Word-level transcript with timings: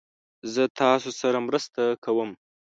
زه 0.53 0.63
تاسو 0.79 1.09
سره 1.21 1.37
مرسته 1.47 1.83
کوم 2.03 2.29